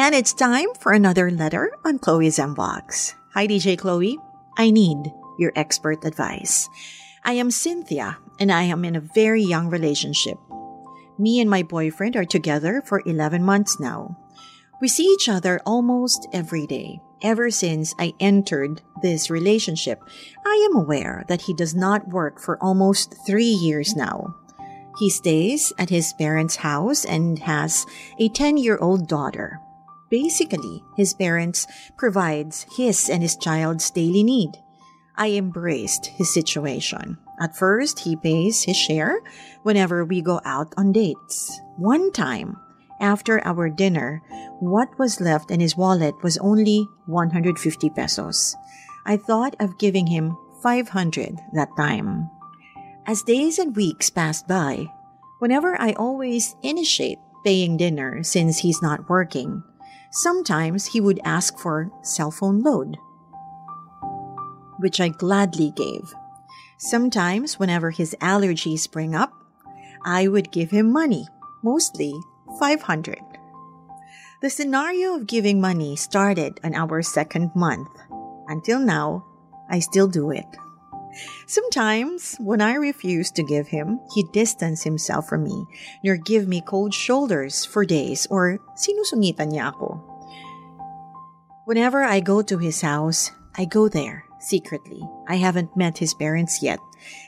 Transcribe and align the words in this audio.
And 0.00 0.14
it's 0.14 0.32
time 0.32 0.68
for 0.78 0.92
another 0.92 1.30
letter 1.30 1.72
on 1.84 1.98
Chloe's 1.98 2.38
Inbox. 2.38 3.12
Hi, 3.34 3.46
DJ 3.46 3.76
Chloe. 3.76 4.18
I 4.56 4.70
need 4.70 5.12
your 5.38 5.52
expert 5.54 6.06
advice. 6.06 6.70
I 7.22 7.34
am 7.34 7.50
Cynthia, 7.50 8.16
and 8.38 8.50
I 8.50 8.62
am 8.62 8.86
in 8.86 8.96
a 8.96 9.00
very 9.14 9.42
young 9.42 9.68
relationship. 9.68 10.38
Me 11.18 11.38
and 11.38 11.50
my 11.50 11.62
boyfriend 11.62 12.16
are 12.16 12.24
together 12.24 12.82
for 12.86 13.02
11 13.04 13.44
months 13.44 13.78
now. 13.78 14.16
We 14.80 14.88
see 14.88 15.04
each 15.04 15.28
other 15.28 15.60
almost 15.66 16.26
every 16.32 16.66
day. 16.66 17.02
Ever 17.20 17.50
since 17.50 17.94
I 17.98 18.14
entered 18.20 18.80
this 19.02 19.28
relationship, 19.28 20.00
I 20.46 20.66
am 20.70 20.80
aware 20.80 21.26
that 21.28 21.42
he 21.42 21.52
does 21.52 21.74
not 21.74 22.08
work 22.08 22.40
for 22.40 22.56
almost 22.62 23.14
three 23.26 23.52
years 23.52 23.94
now. 23.94 24.34
He 24.98 25.10
stays 25.10 25.74
at 25.78 25.90
his 25.90 26.14
parents' 26.14 26.56
house 26.56 27.04
and 27.04 27.38
has 27.40 27.84
a 28.18 28.30
10 28.30 28.56
year 28.56 28.78
old 28.78 29.06
daughter. 29.06 29.60
Basically, 30.10 30.82
his 30.96 31.14
parents 31.14 31.66
provides 31.96 32.66
his 32.76 33.08
and 33.08 33.22
his 33.22 33.36
child's 33.36 33.90
daily 33.90 34.24
need. 34.24 34.58
I 35.16 35.30
embraced 35.38 36.06
his 36.06 36.34
situation. 36.34 37.18
At 37.40 37.56
first, 37.56 38.00
he 38.00 38.16
pays 38.16 38.64
his 38.64 38.76
share 38.76 39.20
whenever 39.62 40.04
we 40.04 40.20
go 40.20 40.40
out 40.44 40.74
on 40.76 40.92
dates. 40.92 41.60
One 41.76 42.10
time, 42.10 42.56
after 43.00 43.40
our 43.46 43.70
dinner, 43.70 44.22
what 44.60 44.98
was 44.98 45.20
left 45.20 45.50
in 45.50 45.60
his 45.60 45.76
wallet 45.76 46.14
was 46.22 46.36
only 46.38 46.88
150 47.06 47.90
pesos. 47.90 48.56
I 49.06 49.16
thought 49.16 49.56
of 49.60 49.78
giving 49.78 50.06
him 50.06 50.36
500 50.62 51.38
that 51.54 51.70
time. 51.76 52.28
As 53.06 53.22
days 53.22 53.58
and 53.58 53.74
weeks 53.74 54.10
passed 54.10 54.46
by, 54.46 54.86
whenever 55.38 55.80
I 55.80 55.92
always 55.94 56.54
initiate 56.62 57.18
paying 57.44 57.78
dinner 57.78 58.22
since 58.22 58.58
he's 58.58 58.82
not 58.82 59.08
working, 59.08 59.62
sometimes 60.10 60.86
he 60.86 61.00
would 61.00 61.20
ask 61.24 61.58
for 61.58 61.90
cell 62.02 62.30
phone 62.30 62.60
load, 62.60 62.98
which 64.78 65.00
I 65.00 65.08
gladly 65.08 65.72
gave. 65.76 66.12
Sometimes, 66.78 67.58
whenever 67.58 67.90
his 67.90 68.16
allergies 68.20 68.80
spring 68.80 69.14
up, 69.14 69.32
I 70.04 70.28
would 70.28 70.50
give 70.50 70.70
him 70.70 70.92
money, 70.92 71.28
mostly 71.62 72.14
500. 72.58 73.18
The 74.40 74.50
scenario 74.50 75.16
of 75.16 75.26
giving 75.26 75.60
money 75.60 75.96
started 75.96 76.58
on 76.64 76.74
our 76.74 77.02
second 77.02 77.50
month. 77.54 77.90
Until 78.48 78.80
now, 78.80 79.26
I 79.68 79.80
still 79.80 80.08
do 80.08 80.30
it. 80.30 80.46
Sometimes, 81.46 82.36
when 82.38 82.60
I 82.60 82.74
refuse 82.74 83.30
to 83.32 83.42
give 83.42 83.68
him, 83.68 84.00
he 84.14 84.24
distance 84.32 84.84
himself 84.84 85.28
from 85.28 85.44
me, 85.44 85.66
nor 86.04 86.16
give 86.16 86.46
me 86.46 86.62
cold 86.62 86.94
shoulders 86.94 87.64
for 87.64 87.84
days 87.84 88.26
or 88.30 88.58
sinusungitan 88.78 89.50
niya 89.50 89.74
ako. 89.74 89.98
Whenever 91.66 92.02
I 92.02 92.20
go 92.20 92.42
to 92.42 92.58
his 92.58 92.82
house, 92.82 93.30
I 93.54 93.66
go 93.66 93.88
there 93.88 94.24
secretly. 94.40 95.02
I 95.28 95.36
haven't 95.36 95.76
met 95.76 95.98
his 95.98 96.14
parents 96.14 96.62
yet. 96.62 96.80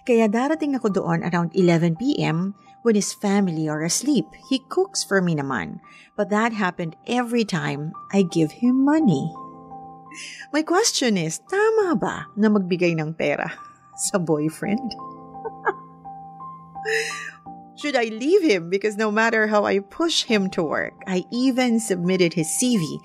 Kaya 0.06 0.26
darating 0.26 0.74
ako 0.74 0.88
doon 0.88 1.22
around 1.22 1.52
11 1.54 1.96
p.m. 1.96 2.54
when 2.82 2.94
his 2.94 3.12
family 3.14 3.68
are 3.68 3.82
asleep. 3.82 4.26
He 4.48 4.64
cooks 4.66 5.04
for 5.04 5.22
me 5.22 5.34
naman. 5.36 5.78
But 6.16 6.30
that 6.30 6.52
happened 6.52 6.96
every 7.06 7.44
time 7.44 7.92
I 8.10 8.26
give 8.26 8.64
him 8.64 8.82
money. 8.82 9.30
My 10.52 10.60
question 10.60 11.16
is, 11.16 11.40
tama 11.48 11.96
ba 11.96 12.28
na 12.36 12.52
magbigay 12.52 12.92
ng 13.00 13.16
pera 13.16 13.48
sa 13.96 14.18
boyfriend? 14.18 14.94
Should 17.78 17.96
I 17.96 18.04
leave 18.14 18.42
him 18.42 18.70
because 18.70 18.96
no 18.96 19.10
matter 19.10 19.46
how 19.46 19.64
I 19.64 19.80
push 19.80 20.22
him 20.24 20.50
to 20.50 20.62
work, 20.62 20.94
I 21.06 21.24
even 21.32 21.80
submitted 21.80 22.32
his 22.34 22.46
CV 22.46 23.00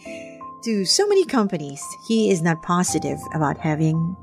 to 0.64 0.86
so 0.86 1.08
many 1.08 1.26
companies, 1.26 1.82
he 2.08 2.30
is 2.30 2.42
not 2.42 2.62
positive 2.62 3.20
about 3.34 3.58
having 3.58 4.16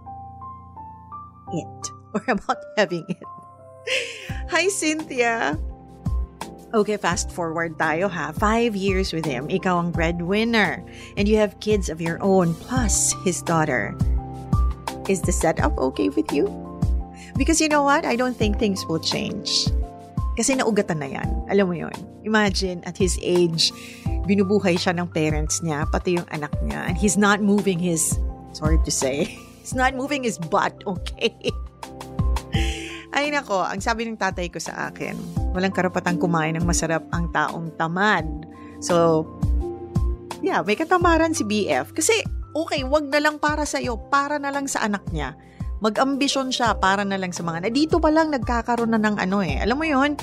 it 1.53 1.83
or 2.15 2.23
about 2.29 2.59
having 2.77 3.05
it. 3.09 3.23
Hi, 4.51 4.69
Cynthia! 4.69 5.59
Okay, 6.75 6.97
fast 6.99 7.31
forward 7.31 7.79
tayo 7.79 8.11
ha. 8.11 8.33
Five 8.35 8.75
years 8.75 9.13
with 9.15 9.25
him. 9.25 9.47
Ikaw 9.47 9.79
ang 9.79 9.91
breadwinner. 9.95 10.83
And 11.17 11.31
you 11.31 11.39
have 11.39 11.61
kids 11.63 11.89
of 11.89 12.03
your 12.03 12.19
own, 12.19 12.53
plus 12.55 13.15
his 13.23 13.41
daughter. 13.41 13.95
Is 15.05 15.21
the 15.21 15.33
setup 15.33 15.77
okay 15.93 16.09
with 16.09 16.33
you? 16.33 16.49
Because 17.37 17.61
you 17.61 17.69
know 17.69 17.83
what? 17.83 18.09
I 18.09 18.17
don't 18.17 18.37
think 18.37 18.59
things 18.59 18.87
will 18.89 19.03
change. 19.03 19.69
Kasi 20.35 20.57
naugatan 20.59 20.99
na 20.99 21.09
yan. 21.13 21.29
Alam 21.47 21.67
mo 21.71 21.75
yon. 21.77 21.95
Imagine, 22.27 22.83
at 22.89 22.97
his 22.97 23.21
age, 23.23 23.71
binubuhay 24.27 24.75
siya 24.81 24.97
ng 24.97 25.13
parents 25.13 25.63
niya, 25.63 25.87
pati 25.93 26.19
yung 26.19 26.27
anak 26.33 26.51
niya. 26.65 26.89
And 26.91 26.97
he's 26.97 27.15
not 27.21 27.45
moving 27.45 27.79
his, 27.79 28.17
sorry 28.57 28.81
to 28.83 28.91
say, 28.91 29.29
he's 29.61 29.77
not 29.77 29.95
moving 29.95 30.25
his 30.25 30.41
butt, 30.41 30.75
okay? 30.89 31.31
Ay 33.15 33.31
nako, 33.31 33.63
ang 33.63 33.79
sabi 33.79 34.11
ng 34.11 34.19
tatay 34.19 34.51
ko 34.51 34.59
sa 34.59 34.91
akin, 34.91 35.15
walang 35.55 35.71
karapatang 35.71 36.19
kumain 36.19 36.59
ng 36.59 36.67
masarap 36.67 37.07
ang 37.15 37.31
taong 37.31 37.71
tamad. 37.79 38.27
So, 38.83 39.23
yeah, 40.43 40.67
may 40.67 40.75
katamaran 40.75 41.31
si 41.31 41.47
BF. 41.47 41.95
Kasi, 41.95 42.27
okay, 42.55 42.87
wag 42.87 43.11
na 43.11 43.21
lang 43.21 43.37
para 43.43 43.67
sa'yo, 43.67 43.99
para 44.09 44.39
na 44.39 44.55
lang 44.55 44.71
sa 44.71 44.87
anak 44.87 45.03
niya. 45.11 45.35
Mag-ambisyon 45.83 46.55
siya 46.55 46.79
para 46.79 47.03
na 47.03 47.19
lang 47.19 47.35
sa 47.35 47.45
mga, 47.45 47.67
na 47.67 47.71
dito 47.71 48.01
pa 48.01 48.09
lang 48.09 48.31
nagkakaroon 48.31 48.95
na 48.95 49.01
ng 49.03 49.19
ano 49.21 49.43
eh. 49.45 49.61
Alam 49.61 49.77
mo 49.83 49.87
yon 49.87 50.17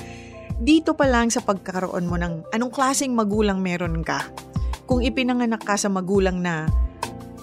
dito 0.62 0.94
pa 0.94 1.06
lang 1.06 1.30
sa 1.30 1.42
pagkakaroon 1.42 2.06
mo 2.06 2.16
ng 2.18 2.54
anong 2.54 2.72
klaseng 2.72 3.14
magulang 3.14 3.62
meron 3.62 4.02
ka. 4.02 4.26
Kung 4.86 5.02
ipinanganak 5.02 5.62
ka 5.62 5.78
sa 5.78 5.90
magulang 5.90 6.42
na 6.42 6.66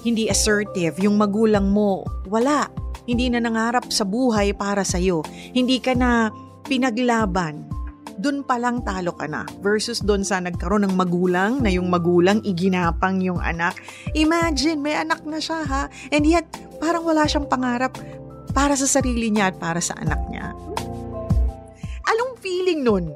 hindi 0.04 0.28
assertive, 0.32 1.00
yung 1.00 1.20
magulang 1.20 1.68
mo, 1.68 2.08
wala 2.28 2.68
hindi 3.10 3.26
na 3.34 3.42
nangarap 3.42 3.90
sa 3.90 4.06
buhay 4.06 4.54
para 4.54 4.86
sa 4.86 5.02
iyo. 5.02 5.26
Hindi 5.52 5.82
ka 5.82 5.98
na 5.98 6.30
pinaglaban. 6.70 7.66
Doon 8.20 8.44
pa 8.44 8.60
lang 8.60 8.84
talo 8.84 9.16
ka 9.16 9.32
na. 9.32 9.48
Versus 9.64 10.04
doon 10.04 10.28
sa 10.28 10.44
nagkaroon 10.44 10.84
ng 10.84 10.96
magulang 11.00 11.64
na 11.64 11.72
yung 11.72 11.88
magulang 11.88 12.44
iginapang 12.44 13.24
yung 13.24 13.40
anak. 13.40 13.80
Imagine, 14.12 14.84
may 14.84 15.00
anak 15.00 15.24
na 15.24 15.40
siya 15.40 15.64
ha. 15.64 15.84
And 16.12 16.28
yet, 16.28 16.52
parang 16.84 17.08
wala 17.08 17.24
siyang 17.24 17.48
pangarap 17.48 17.96
para 18.52 18.76
sa 18.76 18.92
sarili 18.92 19.32
niya 19.32 19.56
at 19.56 19.58
para 19.58 19.80
sa 19.80 19.96
anak 19.96 20.20
niya. 20.28 20.52
Anong 22.12 22.36
feeling 22.44 22.84
nun? 22.84 23.16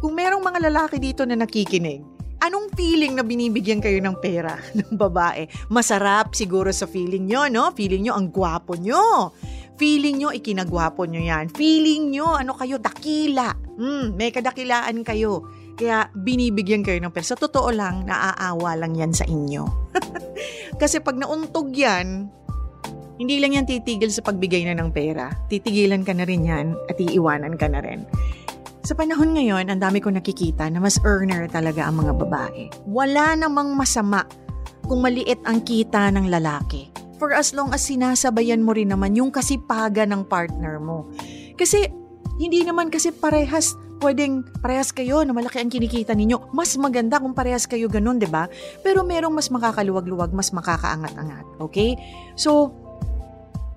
Kung 0.00 0.16
merong 0.16 0.40
mga 0.40 0.72
lalaki 0.72 0.96
dito 0.96 1.28
na 1.28 1.36
nakikinig, 1.36 2.14
Anong 2.44 2.76
feeling 2.76 3.16
na 3.16 3.24
binibigyan 3.24 3.80
kayo 3.80 3.96
ng 4.04 4.20
pera 4.20 4.60
ng 4.76 4.92
babae? 5.00 5.48
Masarap 5.72 6.36
siguro 6.36 6.68
sa 6.76 6.84
feeling 6.84 7.24
nyo, 7.24 7.48
no? 7.48 7.72
Feeling 7.72 8.04
nyo 8.04 8.20
ang 8.20 8.28
gwapo 8.28 8.76
nyo. 8.76 9.32
Feeling 9.74 10.22
nyo 10.22 10.30
ikinagwapo 10.30 11.02
nyo 11.02 11.18
yan. 11.18 11.50
Feeling 11.50 12.14
nyo 12.14 12.38
ano 12.38 12.54
kayo, 12.54 12.78
dakila. 12.78 13.50
Hmm, 13.74 14.14
may 14.14 14.30
kadakilaan 14.30 15.02
kayo. 15.02 15.42
Kaya 15.74 16.06
binibigyan 16.14 16.86
kayo 16.86 17.02
ng 17.02 17.10
pera. 17.10 17.26
Sa 17.26 17.34
totoo 17.34 17.74
lang, 17.74 18.06
naaawa 18.06 18.78
lang 18.78 18.94
yan 18.94 19.10
sa 19.10 19.26
inyo. 19.26 19.66
Kasi 20.80 21.02
pag 21.02 21.18
nauntog 21.18 21.74
yan, 21.74 22.30
hindi 23.18 23.42
lang 23.42 23.58
yan 23.58 23.66
titigil 23.66 24.14
sa 24.14 24.22
pagbigay 24.22 24.62
na 24.66 24.78
ng 24.78 24.94
pera. 24.94 25.30
Titigilan 25.50 26.06
ka 26.06 26.14
na 26.14 26.22
rin 26.22 26.46
yan 26.46 26.78
at 26.86 26.94
iiwanan 26.98 27.58
ka 27.58 27.66
na 27.66 27.82
rin. 27.82 28.06
Sa 28.86 28.94
panahon 28.94 29.34
ngayon, 29.34 29.74
ang 29.74 29.80
dami 29.82 29.98
ko 29.98 30.12
nakikita 30.12 30.70
na 30.70 30.78
mas 30.78 31.02
earner 31.02 31.50
talaga 31.50 31.88
ang 31.88 32.04
mga 32.04 32.14
babae. 32.14 32.62
Wala 32.86 33.34
namang 33.34 33.74
masama 33.74 34.22
kung 34.86 35.02
maliit 35.02 35.40
ang 35.48 35.64
kita 35.64 36.12
ng 36.14 36.30
lalaki. 36.30 36.93
For 37.18 37.30
as 37.32 37.54
long 37.54 37.70
as 37.70 37.86
sinasabayan 37.86 38.62
mo 38.62 38.74
rin 38.74 38.90
naman 38.90 39.14
yung 39.14 39.30
kasipagan 39.30 40.10
ng 40.10 40.22
partner 40.26 40.82
mo. 40.82 41.08
Kasi 41.54 41.86
hindi 42.38 42.66
naman 42.66 42.90
kasi 42.90 43.14
parehas 43.14 43.78
pwedeng 44.02 44.42
parehas 44.58 44.90
kayo 44.90 45.22
na 45.22 45.32
malaki 45.32 45.62
ang 45.62 45.70
kinikita 45.70 46.12
ninyo. 46.12 46.50
Mas 46.50 46.74
maganda 46.76 47.22
kung 47.22 47.32
parehas 47.32 47.64
kayo 47.64 47.86
ganun, 47.86 48.18
'di 48.18 48.28
ba? 48.28 48.50
Pero 48.82 49.06
merong 49.06 49.32
mas 49.32 49.48
makakaluwag-luwag, 49.48 50.34
mas 50.34 50.50
makakaangat-angat, 50.50 51.46
okay? 51.62 51.94
So, 52.34 52.74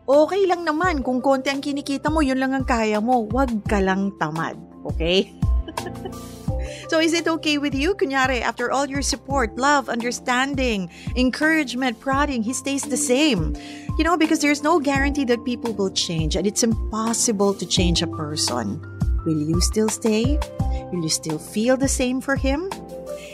okay 0.07 0.47
lang 0.47 0.65
naman 0.65 1.03
kung 1.05 1.21
konti 1.21 1.51
ang 1.53 1.61
kinikita 1.61 2.09
mo, 2.09 2.25
yun 2.25 2.41
lang 2.41 2.55
ang 2.55 2.65
kaya 2.65 2.97
mo. 3.03 3.27
Huwag 3.27 3.63
ka 3.67 3.83
lang 3.83 4.15
tamad. 4.17 4.57
Okay? 4.87 5.35
so 6.89 6.99
is 6.99 7.13
it 7.13 7.27
okay 7.27 7.57
with 7.57 7.73
you? 7.73 7.95
Kunyari, 7.95 8.41
after 8.41 8.71
all 8.71 8.85
your 8.85 9.01
support, 9.01 9.57
love, 9.57 9.89
understanding, 9.89 10.89
encouragement, 11.15 11.99
prodding, 11.99 12.43
he 12.43 12.53
stays 12.53 12.83
the 12.83 12.97
same. 12.97 13.55
You 13.97 14.03
know, 14.03 14.17
because 14.17 14.39
there's 14.39 14.61
no 14.61 14.79
guarantee 14.79 15.25
that 15.25 15.43
people 15.43 15.73
will 15.73 15.91
change 15.91 16.35
and 16.35 16.45
it's 16.45 16.63
impossible 16.63 17.53
to 17.55 17.65
change 17.65 18.01
a 18.01 18.07
person. 18.07 18.79
Will 19.25 19.41
you 19.41 19.59
still 19.59 19.89
stay? 19.89 20.39
Will 20.91 21.03
you 21.03 21.09
still 21.09 21.39
feel 21.39 21.75
the 21.75 21.87
same 21.89 22.21
for 22.21 22.35
him? 22.35 22.69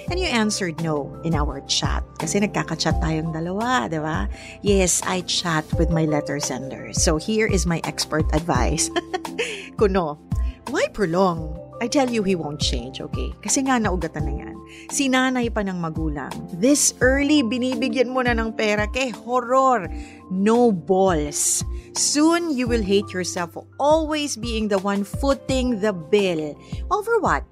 And 0.09 0.19
you 0.19 0.27
answered 0.27 0.81
no 0.81 1.15
in 1.23 1.33
our 1.33 1.61
chat. 1.69 2.03
Kasi 2.19 2.43
nagkaka-chat 2.43 2.99
tayong 2.99 3.31
dalawa, 3.31 3.87
di 3.87 3.99
ba? 4.03 4.27
Yes, 4.59 4.99
I 5.07 5.23
chat 5.23 5.63
with 5.79 5.89
my 5.89 6.03
letter 6.03 6.39
sender. 6.43 6.91
So 6.91 7.15
here 7.15 7.47
is 7.47 7.65
my 7.65 7.79
expert 7.87 8.27
advice. 8.35 8.91
Kuno, 9.79 10.19
why 10.67 10.91
prolong? 10.91 11.62
I 11.81 11.87
tell 11.87 12.09
you, 12.09 12.23
he 12.23 12.35
won't 12.35 12.61
change, 12.61 13.01
okay? 13.01 13.33
Kasi 13.41 13.65
nga 13.65 13.81
naugatan 13.81 14.25
na 14.29 14.33
yan. 14.45 14.55
Sinanay 14.89 15.49
pa 15.53 15.65
ng 15.65 15.77
magulang. 15.81 16.31
This 16.53 16.93
early, 17.01 17.41
binibigyan 17.41 18.13
mo 18.13 18.21
na 18.21 18.37
ng 18.37 18.53
pera. 18.53 18.85
Kay 18.89 19.09
horror. 19.13 19.89
No 20.29 20.71
balls. 20.71 21.65
Soon, 21.93 22.53
you 22.53 22.65
will 22.67 22.81
hate 22.81 23.13
yourself 23.13 23.53
for 23.53 23.65
always 23.77 24.37
being 24.37 24.67
the 24.67 24.79
one 24.79 25.03
footing 25.03 25.81
the 25.81 25.93
bill. 25.93 26.57
Over 26.89 27.19
what? 27.19 27.43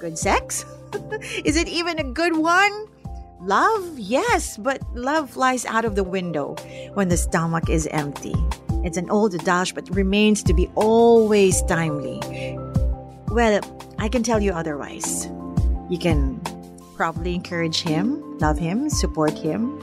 Good 0.00 0.16
sex? 0.16 0.64
Is 1.44 1.56
it 1.56 1.68
even 1.68 1.98
a 1.98 2.06
good 2.06 2.36
one? 2.36 2.72
Love? 3.44 3.98
Yes, 3.98 4.56
but 4.56 4.80
love 4.94 5.30
flies 5.30 5.66
out 5.66 5.84
of 5.84 5.96
the 5.96 6.04
window 6.04 6.56
when 6.94 7.08
the 7.08 7.16
stomach 7.16 7.68
is 7.68 7.86
empty. 7.88 8.34
It's 8.84 8.96
an 8.96 9.10
old 9.10 9.34
adage 9.34 9.74
but 9.74 9.88
remains 9.90 10.42
to 10.44 10.54
be 10.54 10.70
always 10.76 11.60
timely. 11.62 12.20
Well, 13.34 13.58
I 13.98 14.06
can 14.06 14.22
tell 14.22 14.38
you 14.38 14.54
otherwise. 14.54 15.26
You 15.90 15.98
can 15.98 16.38
probably 16.94 17.34
encourage 17.34 17.82
him, 17.82 18.22
love 18.38 18.62
him, 18.62 18.86
support 18.86 19.34
him. 19.34 19.74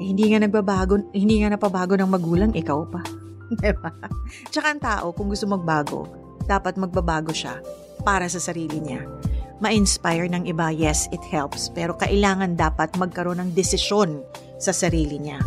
Eh, 0.00 0.08
hindi 0.08 0.32
nga 0.32 0.40
nagbabago, 0.40 1.04
hindi 1.12 1.44
nga 1.44 1.52
napabago 1.52 2.00
ng 2.00 2.08
magulang, 2.08 2.56
ikaw 2.56 2.88
pa. 2.88 3.04
Diba? 3.60 3.92
Tsaka 4.48 4.72
ang 4.72 4.80
tao, 4.80 5.12
kung 5.12 5.28
gusto 5.28 5.44
magbago, 5.44 6.08
dapat 6.48 6.80
magbabago 6.80 7.28
siya 7.28 7.60
para 8.08 8.24
sa 8.24 8.40
sarili 8.40 8.80
niya 8.80 9.04
ma-inspire 9.58 10.30
ng 10.30 10.46
iba, 10.46 10.70
yes, 10.70 11.10
it 11.10 11.22
helps. 11.26 11.66
Pero 11.70 11.94
kailangan 11.98 12.54
dapat 12.54 12.94
magkaroon 12.94 13.42
ng 13.42 13.50
desisyon 13.54 14.22
sa 14.62 14.70
sarili 14.70 15.18
niya. 15.18 15.42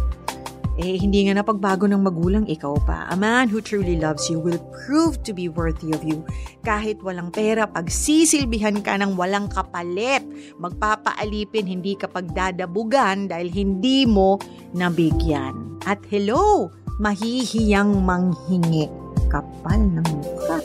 Eh, 0.80 0.96
hindi 0.96 1.28
nga 1.28 1.36
napagbago 1.36 1.84
ng 1.84 2.00
magulang, 2.00 2.46
ikaw 2.48 2.80
pa. 2.88 3.04
A 3.12 3.16
man 3.20 3.52
who 3.52 3.60
truly 3.60 4.00
loves 4.00 4.32
you 4.32 4.40
will 4.40 4.60
prove 4.88 5.20
to 5.28 5.36
be 5.36 5.52
worthy 5.52 5.92
of 5.92 6.00
you. 6.08 6.24
Kahit 6.64 7.04
walang 7.04 7.28
pera, 7.28 7.68
pagsisilbihan 7.68 8.80
ka 8.80 8.96
ng 8.96 9.20
walang 9.20 9.52
kapalit. 9.52 10.24
Magpapaalipin, 10.64 11.68
hindi 11.68 12.00
ka 12.00 12.08
pagdadabugan 12.08 13.28
dahil 13.28 13.52
hindi 13.52 14.08
mo 14.08 14.40
nabigyan. 14.72 15.84
At 15.84 16.00
hello, 16.08 16.72
mahihiyang 17.04 18.00
manghingi. 18.08 18.88
Kapal 19.28 19.80
ng 19.92 20.08
mukha. 20.08 20.60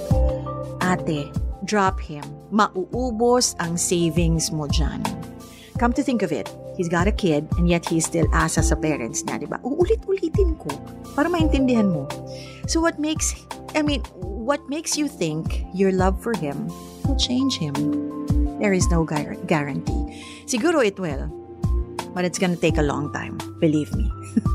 Ate, 0.87 1.27
drop 1.67 1.99
him. 1.99 2.23
Mauubos 2.55 3.59
ang 3.59 3.75
savings 3.75 4.55
mo 4.55 4.71
dyan. 4.71 5.03
Come 5.77 5.93
to 5.93 6.03
think 6.03 6.25
of 6.25 6.33
it, 6.33 6.49
he's 6.77 6.89
got 6.89 7.07
a 7.07 7.13
kid 7.13 7.45
and 7.61 7.69
yet 7.69 7.85
he's 7.85 8.09
still 8.09 8.25
asa 8.33 8.65
sa 8.65 8.81
parents 8.81 9.21
niya, 9.29 9.45
di 9.45 9.49
ba? 9.49 9.61
Uulit-ulitin 9.61 10.57
ko 10.57 10.73
para 11.13 11.29
maintindihan 11.29 11.93
mo. 11.93 12.09
So 12.65 12.81
what 12.81 12.97
makes, 12.97 13.37
I 13.77 13.85
mean, 13.85 14.01
what 14.25 14.65
makes 14.73 14.97
you 14.97 15.05
think 15.05 15.69
your 15.77 15.93
love 15.93 16.17
for 16.25 16.33
him 16.33 16.73
will 17.05 17.21
change 17.21 17.61
him? 17.61 17.77
There 18.57 18.73
is 18.73 18.89
no 18.89 19.05
guarantee. 19.05 20.03
Siguro 20.49 20.81
it 20.81 20.97
will, 20.97 21.29
but 22.17 22.25
it's 22.25 22.41
gonna 22.41 22.57
take 22.57 22.81
a 22.81 22.87
long 22.87 23.13
time, 23.13 23.37
believe 23.61 23.93
me. 23.93 24.09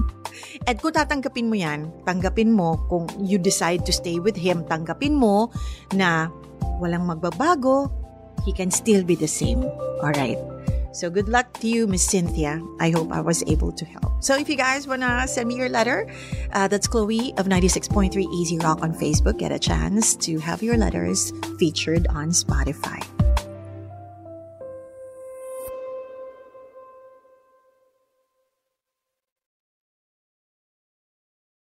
At 0.69 0.81
kung 0.81 0.97
tatanggapin 0.97 1.53
mo 1.53 1.57
yan, 1.57 1.94
tanggapin 2.01 2.50
mo 2.50 2.81
kung 2.89 3.06
you 3.21 3.38
decide 3.38 3.85
to 3.85 3.94
stay 3.94 4.17
with 4.17 4.38
him, 4.38 4.65
tanggapin 4.65 5.13
mo 5.13 5.53
na 5.94 6.33
walang 6.81 7.06
magbabago, 7.06 7.94
he 8.41 8.50
can 8.50 8.74
still 8.74 9.06
be 9.06 9.13
the 9.13 9.29
same. 9.29 9.62
Alright? 10.01 10.50
So 10.91 11.09
good 11.09 11.29
luck 11.29 11.53
to 11.59 11.67
you, 11.67 11.88
Miss 11.88 12.03
Cynthia. 12.03 12.61
I 12.79 12.89
hope 12.89 13.11
I 13.11 13.21
was 13.21 13.43
able 13.47 13.71
to 13.71 13.85
help. 13.85 14.11
So 14.23 14.35
if 14.38 14.49
you 14.49 14.55
guys 14.57 14.88
wanna 14.88 15.27
send 15.27 15.47
me 15.47 15.55
your 15.55 15.69
letter, 15.69 16.11
uh, 16.53 16.67
that's 16.67 16.88
Chloe 16.88 17.33
of 17.38 17.47
96.3 17.47 18.25
Easy 18.33 18.57
Rock 18.59 18.83
on 18.83 18.93
Facebook. 18.93 19.38
Get 19.38 19.51
a 19.51 19.59
chance 19.59 20.15
to 20.27 20.39
have 20.39 20.61
your 20.61 20.77
letters 20.77 21.31
featured 21.57 22.07
on 22.07 22.29
Spotify. 22.29 23.01